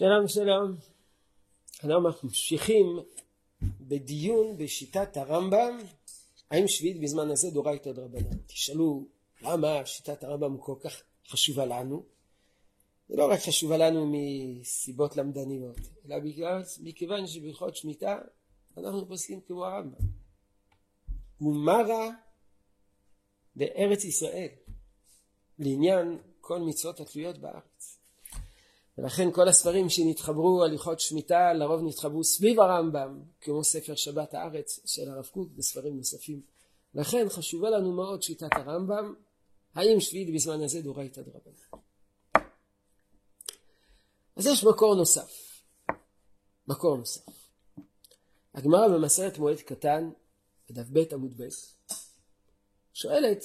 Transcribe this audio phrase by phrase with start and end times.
[0.00, 0.76] שלום שלום.
[1.84, 2.98] אנחנו ממשיכים
[3.62, 5.78] בדיון בשיטת הרמב"ם,
[6.50, 8.38] האם שביעית בזמן הזה דורייתא דרבנן.
[8.46, 9.06] תשאלו
[9.42, 12.04] למה שיטת הרמב"ם כל כך חשובה לנו?
[13.08, 18.18] זה לא רק חשובה לנו מסיבות למדניות, אלא בגלל, מכיוון שבהלכות שמיטה
[18.76, 20.06] אנחנו פוסקים כמו הרמב"ם.
[21.40, 22.10] ומרה
[23.56, 24.48] בארץ ישראל
[25.58, 27.99] לעניין כל מצוות התלויות בארץ.
[29.00, 35.10] ולכן כל הספרים שנתחברו הליכות שמיטה לרוב נתחברו סביב הרמב"ם כמו ספר שבת הארץ של
[35.10, 36.42] הרב קוק וספרים נוספים.
[36.94, 39.14] לכן חשובה לנו מאוד שיטת הרמב"ם
[39.74, 41.80] האם שביעית בזמן הזה דורייתא דרבנן.
[44.36, 45.62] אז יש מקור נוסף.
[46.68, 47.22] מקור נוסף.
[48.54, 50.10] הגמרא במסרת מועד קטן
[50.70, 51.48] בדף ב' עמוד ב'
[52.92, 53.44] שואלת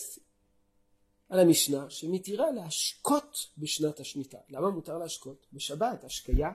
[1.36, 4.38] על המשנה שמתירה להשקות בשנת השמיטה.
[4.50, 5.47] למה מותר להשקות?
[5.53, 6.50] בשבת השקיה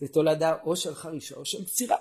[0.00, 1.96] זה תולדה או של חרישה או של קצירה.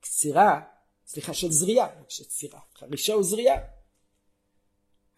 [0.00, 0.60] קצירה,
[1.06, 2.60] סליחה, של זריעה, לא צירה.
[2.76, 3.56] חרישה או זריעה.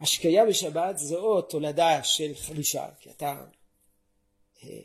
[0.01, 3.45] השקיה בשבת זה או תולדה של חרישה, כי אתה
[4.65, 4.81] אה,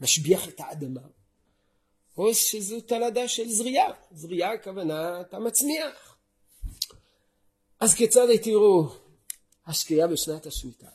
[0.00, 1.00] משביח את האדמה,
[2.16, 3.92] או שזו תולדה של זריעה.
[4.10, 6.16] זריעה הכוונה אתה מצמיח.
[7.80, 8.88] אז כיצד התירו
[9.68, 10.88] השקיעה בשנת השמיטה.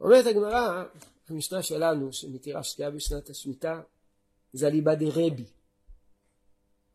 [0.00, 0.84] אומרת הגמרא,
[1.28, 3.80] המשנה שלנו שמתירה שקיעה בשנת השמיטה
[4.52, 5.44] זה אליבא דרבי.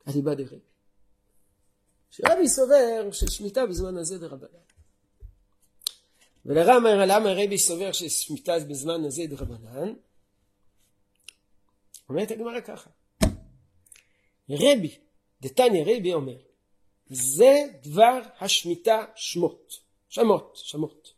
[0.07, 0.59] אליבא דרבי.
[2.11, 4.59] שרבי סובר ששמיטה בזמן הזה דרבנן.
[6.45, 9.93] ולרמה למה רבי סובר ששמיטה בזמן הזה דרבנן?
[12.09, 12.89] אומרת הגמרא ככה.
[14.49, 14.97] רבי,
[15.41, 16.37] דתניא רבי אומר,
[17.09, 19.88] זה דבר השמיטה שמות.
[20.09, 21.13] שמות, שמות.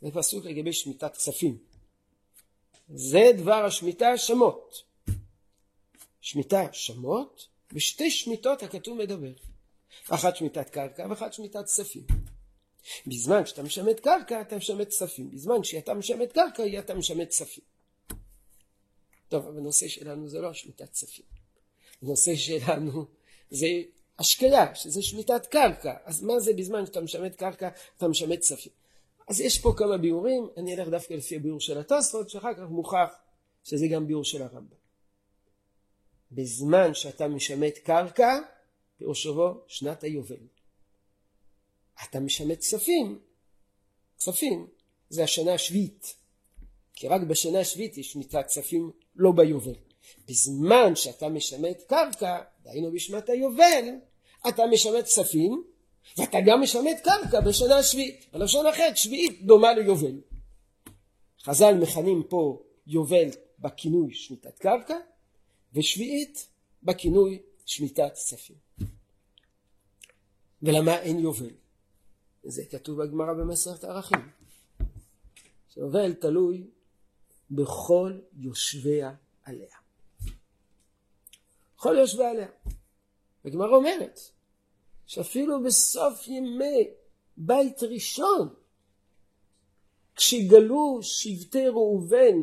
[0.00, 1.58] זה פסוק לגבי שמיטת כספים.
[2.94, 4.82] זה דבר השמיטה שמות.
[6.20, 9.32] שמיטה שמות, ושתי שמיטות הכתוב מדבר.
[10.08, 12.06] אחת שמיטת קרקע ואחת שמיטת כספים.
[13.06, 17.64] בזמן שאתה משמט קרקע אתה משמט כספים, בזמן שאתה משמט קרקע אתה משמט כספים.
[19.28, 21.24] טוב, הנושא שלנו זה לא שמיטת כספים.
[22.02, 23.06] הנושא שלנו
[23.50, 23.66] זה
[24.22, 25.94] השקיה, שזה שמיטת קרקע.
[26.04, 28.72] אז מה זה בזמן שאתה משמט קרקע, אתה משמט כספים?
[29.28, 33.08] אז יש פה כמה ביאורים, אני אלך דווקא לפי הביאור של התוספות, שאחר כך מוכח
[33.64, 34.76] שזה גם ביאור של הרמב"ם.
[36.32, 38.38] בזמן שאתה משמט קרקע,
[38.98, 40.46] פירושו שנת היובל.
[42.04, 43.18] אתה משמט כספים,
[44.18, 44.66] כספים,
[45.10, 46.14] זה השנה השביעית.
[46.94, 49.74] כי רק בשנה השביעית יש שמיטת כספים לא ביובל.
[50.28, 53.84] בזמן שאתה משמט קרקע, דהיינו בשמת היובל,
[54.48, 55.64] אתה משמט כספים,
[56.18, 58.26] ואתה גם משמט קרקע בשנה השביעית.
[58.32, 60.20] בלשון אחרת, שביעית דומה ליובל.
[61.42, 64.96] חז"ל מכנים פה יובל בכינוי שמיטת קרקע,
[65.74, 66.48] ושביעית
[66.82, 68.56] בכינוי שמיטת כספים.
[70.62, 71.50] ולמה אין יובל?
[72.44, 74.28] זה כתוב בגמרא במסכת ערכים.
[75.74, 76.66] שיובל תלוי
[77.50, 79.76] בכל יושביה עליה.
[81.76, 82.48] כל יושבי עליה.
[83.44, 84.20] הגמרא אומרת
[85.06, 86.90] שאפילו בסוף ימי
[87.36, 88.54] בית ראשון,
[90.16, 92.36] כשגלו שבטי ראובן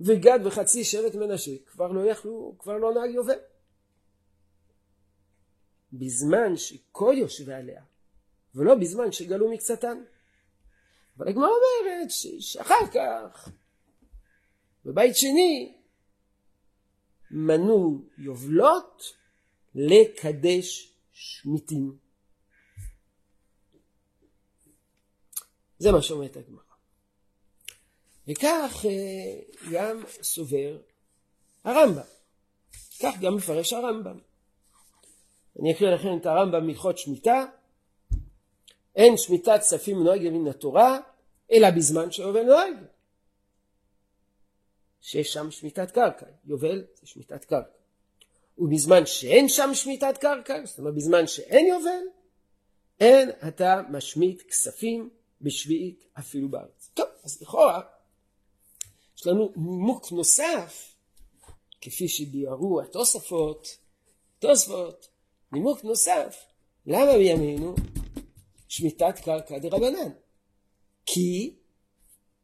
[0.00, 3.38] וגד וחצי שבט מנשה, כבר לא יכלו, כבר לא נהג יובל.
[5.92, 7.82] בזמן שכל יושבי עליה,
[8.54, 10.04] ולא בזמן שגלו מקצתן.
[11.18, 11.48] אבל הגמרא
[11.80, 12.10] אומרת
[12.40, 13.48] שאחר כך,
[14.84, 15.78] בבית שני,
[17.30, 19.02] מנו יובלות
[19.74, 21.96] לקדש שמיטים.
[25.78, 26.62] זה מה שאומרת הגמרא.
[28.28, 30.78] וכך אה, גם סובר
[31.64, 32.02] הרמב"ם.
[33.00, 34.18] כך גם מפרש הרמב"ם.
[35.60, 37.44] אני אקריא לכם את הרמב"ם מלכות שמיטה.
[38.96, 40.98] אין שמיטת כספים נוהג מן התורה,
[41.52, 42.74] אלא בזמן שיובל נוהג.
[45.00, 46.26] שיש שם שמיטת קרקע.
[46.44, 47.81] יובל זה שמיטת קרקע.
[48.58, 52.02] ובזמן שאין שם שמיטת קרקע, זאת אומרת בזמן שאין יובל,
[53.00, 55.10] אין אתה משמיט כספים
[55.40, 56.90] בשביעית אפילו בארץ.
[56.94, 57.80] טוב, אז לכאורה
[59.16, 60.94] יש לנו נימוק נוסף,
[61.80, 63.78] כפי שביארו התוספות,
[64.38, 65.08] תוספות,
[65.52, 66.44] נימוק נוסף,
[66.86, 67.74] למה בימינו
[68.68, 70.10] שמיטת קרקע דרבנן?
[71.06, 71.56] כי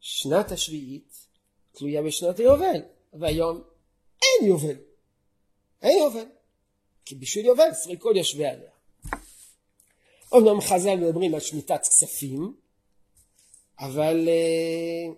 [0.00, 1.26] שנת השביעית
[1.72, 2.80] תלויה בשנת היובל,
[3.12, 3.62] והיום
[4.22, 4.87] אין יובל.
[5.82, 6.28] אין יובל.
[7.04, 8.70] כי בשביל יובל צריך כל יושבי עליה.
[10.32, 12.54] אומנם חז"ל מדברים על שמיטת כספים,
[13.78, 15.14] אבל uh,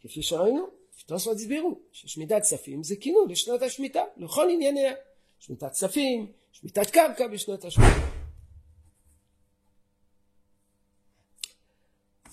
[0.00, 0.66] כפי שראינו,
[0.96, 4.92] שתוספות הסבירו ששמיטת כספים זה כינוי לשנות השמיטה לכל ענייניה
[5.38, 8.16] שמיטת כספים, שמיטת קרקע בשנות השמיטה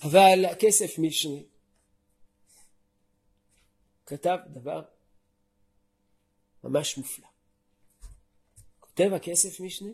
[0.03, 1.43] אבל הכסף משני
[4.05, 4.81] כתב דבר
[6.63, 7.27] ממש מופלא.
[8.79, 9.89] כותב הכסף משנה,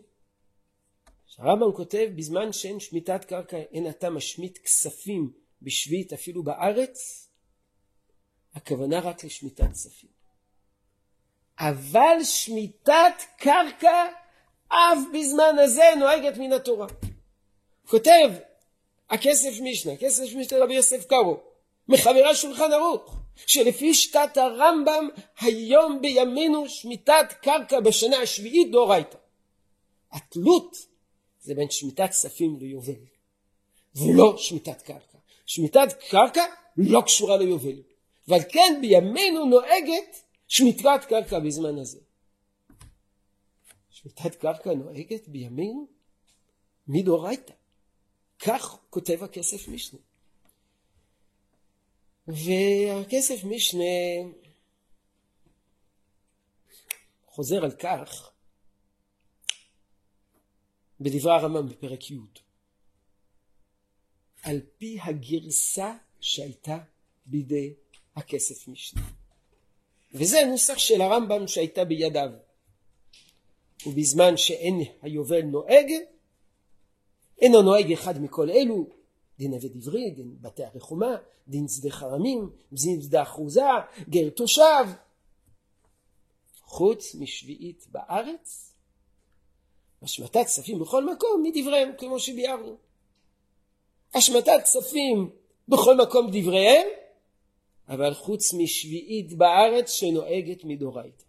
[1.26, 5.32] שהרמב"ם כותב בזמן שאין שמיטת קרקע אין אתה משמיט כספים
[5.62, 7.28] בשביעית אפילו בארץ,
[8.54, 10.10] הכוונה רק לשמיטת כספים.
[11.58, 14.06] אבל שמיטת קרקע
[14.68, 16.86] אף בזמן הזה נוהגת מן התורה.
[17.86, 18.30] כותב
[19.10, 21.40] הכסף משנה, הכסף משנה רבי יוסף קארו,
[21.88, 25.08] מחברה שולחן ערוך, שלפי שיטת הרמב"ם
[25.40, 29.18] היום בימינו שמיטת קרקע בשנה השביעית דאורייתא.
[30.12, 30.76] התלות
[31.40, 33.04] זה בין שמיטת כספים ליובל,
[33.96, 35.18] ולא שמיטת קרקע.
[35.46, 36.44] שמיטת קרקע
[36.76, 37.82] לא קשורה ליובל,
[38.28, 41.98] ועל כן בימינו נוהגת שמיטת קרקע בזמן הזה.
[43.90, 45.86] שמיטת קרקע נוהגת בימינו
[46.88, 47.52] מדאורייתא.
[48.38, 50.00] כך כותב הכסף משנה.
[52.28, 53.84] והכסף משנה
[57.26, 58.30] חוזר על כך
[61.00, 62.14] בדברי הרמב"ם בפרק י'
[64.42, 66.78] על פי הגרסה שהייתה
[67.26, 67.74] בידי
[68.16, 69.02] הכסף משנה.
[70.14, 72.30] וזה נוסח של הרמב"ם שהייתה בידיו.
[73.86, 75.92] ובזמן שאין היובל נוהג,
[77.40, 78.99] אינו נוהג אחד מכל אלו,
[79.40, 81.16] דין עבד עברי, דין בתי הרחומה,
[81.48, 83.60] דין שדה חרמים, דין שדה אחוזה,
[84.08, 84.84] גר תושב.
[86.62, 88.74] חוץ משביעית בארץ,
[90.02, 92.76] השמטת כספים בכל מקום מדבריהם, כמו שביארנו.
[94.14, 95.30] השמטת כספים
[95.68, 96.86] בכל מקום דבריהם,
[97.88, 101.24] אבל חוץ משביעית בארץ שנוהגת מדורייתא.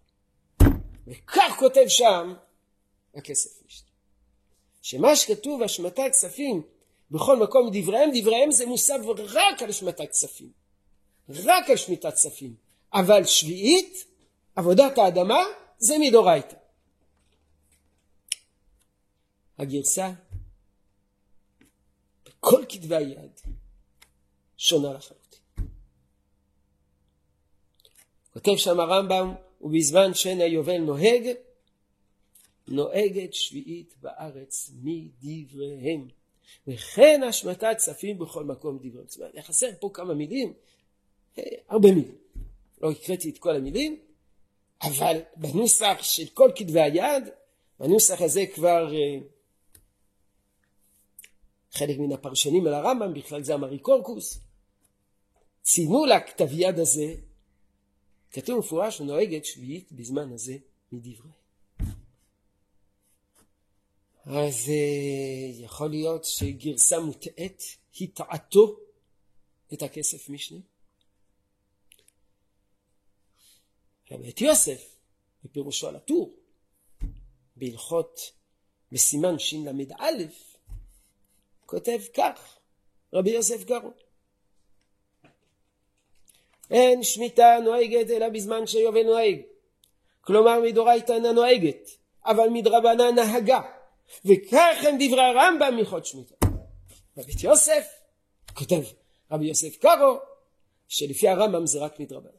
[1.07, 2.33] וכך כותב שם
[3.15, 3.89] הכסף משנה.
[4.81, 6.63] שמה שכתוב השמטת כספים
[7.11, 10.51] בכל מקום דבריהם, דבריהם זה מוסב רק על השמטת כספים.
[11.29, 12.55] רק על שמיטת כספים.
[12.93, 14.05] אבל שביעית,
[14.55, 15.43] עבודת האדמה,
[15.77, 16.55] זה מדורייתא.
[19.57, 20.11] הגרסה
[22.25, 23.39] בכל כתבי היד
[24.57, 25.39] שונה לחלוטין.
[28.33, 31.23] כותב שם הרמב"ם, ובזמן שאין היובל נוהג,
[32.67, 36.20] נוהגת שביעית בארץ מדבריהם.
[36.67, 39.27] וכן השמטת כספים בכל מקום דברי מצווה.
[39.41, 40.53] חסר פה כמה מילים,
[41.37, 42.15] אה, הרבה מילים.
[42.81, 43.99] לא הקראתי את כל המילים,
[44.81, 47.23] אבל בנוסח של כל כתבי היד,
[47.79, 49.19] בנוסח הזה כבר אה,
[51.71, 54.39] חלק מן הפרשנים על הרמב"ם, בכלל זה המרי קורקוס,
[55.61, 57.15] ציינו לכתב יד הזה,
[58.31, 60.53] כתוב מפורש, נוהגת שביעית בזמן הזה
[60.91, 61.40] מדברי.
[64.25, 68.79] אז אה, יכול להיות שגרסה מוטעית היא טעתו
[69.73, 70.59] את הכסף משנה.
[74.29, 74.95] את יוסף
[75.43, 76.35] בפירושו על הטור
[77.55, 78.31] בהלכות
[78.91, 80.11] בסימן של"א
[81.65, 82.59] כותב כך
[83.13, 83.91] רבי יוסף גרו.
[86.71, 89.41] אין שמיטה נוהגת אלא בזמן שיובל נוהג.
[90.21, 91.89] כלומר מדורייתא אינה נוהגת
[92.25, 93.80] אבל מדרבנן נהגה
[94.25, 96.35] וכך הם דברי הרמב"ם מלכות שמיטה.
[97.17, 97.87] בבית יוסף
[98.53, 98.81] כותב
[99.31, 100.19] רבי יוסף קארו
[100.87, 102.31] שלפי הרמב"ם זה רק מדרבנן.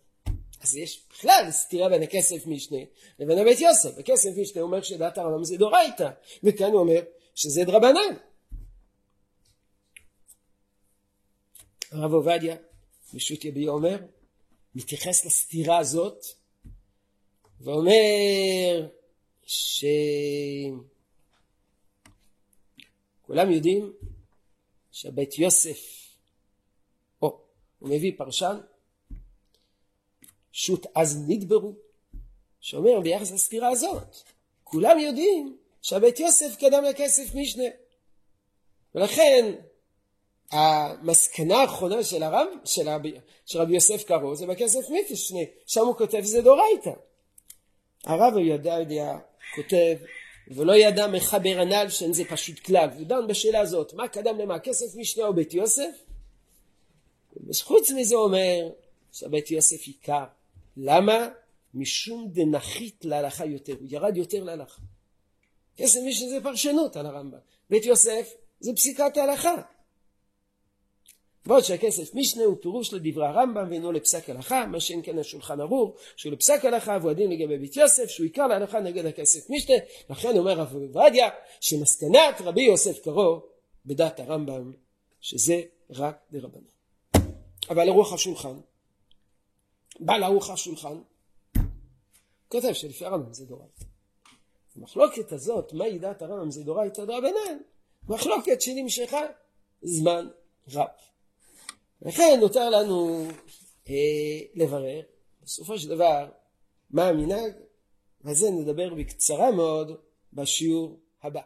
[0.60, 2.78] אז יש בכלל סתירה בין הכסף משנה
[3.18, 3.98] לבין הבית יוסף.
[3.98, 6.10] הכסף משנה אומר שדעת הרמב"ם זה דורייתא
[6.42, 7.00] וכאן הוא אומר
[7.34, 8.16] שזה דרבנן.
[11.92, 12.56] הרב עובדיה
[13.14, 13.98] בשו"ת יביע אומר
[14.74, 16.24] מתייחס לסתירה הזאת
[17.60, 18.88] ואומר
[19.46, 19.84] ש...
[23.32, 23.92] כולם יודעים
[24.90, 25.78] שבית יוסף,
[27.22, 27.40] או,
[27.78, 28.58] הוא מביא פרשן,
[30.52, 31.72] שו"ת אז נדברו,
[32.60, 34.16] שאומר ביחס לסתירה הזאת,
[34.64, 37.64] כולם יודעים שהבית יוסף קדם לכסף משנה.
[38.94, 39.54] ולכן
[40.50, 43.02] המסקנה האחרונה של, הרב, של, רב,
[43.46, 46.92] של רבי יוסף קרו זה בכסף משנה, שם הוא כותב זה דורייתא.
[48.04, 49.18] הרב יודע
[49.54, 49.96] כותב
[50.48, 52.88] ולא ידע מחבר הנ"ל שאין זה פשוט כלל.
[52.98, 56.04] הוא דן בשאלה הזאת, מה קדם למה, כסף משנה או בית יוסף?
[57.46, 58.70] וחוץ מזה אומר
[59.12, 60.24] שבית יוסף עיקר.
[60.76, 61.28] למה?
[61.74, 64.80] משום דנחית להלכה יותר, הוא ירד יותר להלכה.
[65.76, 67.38] כסף משנה זה פרשנות על הרמב"ם.
[67.70, 69.54] בית יוסף זה פסיקת ההלכה.
[71.46, 75.96] ועוד שהכסף משנה הוא פירוש לדברי הרמב"ם ואינו לפסק הלכה, מה שאין כן השולחן ערוך,
[76.16, 79.76] שהוא לפסק הלכה והוא הדין לגבי בית יוסף, שהוא עיקר להלכה נגד הכסף משנה,
[80.10, 81.28] לכן אומר רב עובדיה,
[81.60, 83.46] שמסקנת רבי יוסף קרוב
[83.86, 84.72] בדעת הרמב"ם,
[85.20, 86.62] שזה רק דרבנן.
[87.70, 88.60] אבל לרוח השולחן,
[90.00, 90.98] בעל ערוך השולחן,
[92.48, 93.84] כותב שלפי הרמב"ם זה דורייתא.
[94.76, 97.58] המחלוקת הזאת, מהי דעת הרמב"ם זה דורייתא דרבנן,
[98.08, 99.20] מחלוקת שנמשכה
[99.82, 100.28] זמן
[100.72, 100.86] רב.
[102.04, 103.26] לכן נותר לנו
[103.88, 105.00] אה, לברר
[105.42, 106.28] בסופו של דבר
[106.90, 107.52] מה המנהג,
[108.20, 109.96] ועל נדבר בקצרה מאוד
[110.32, 111.40] בשיעור הבא.